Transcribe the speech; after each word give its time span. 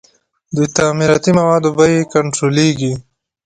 د 0.55 0.57
تعمیراتي 0.75 1.31
موادو 1.39 1.69
بیې 1.77 2.01
کنټرولیږي؟ 2.13 2.93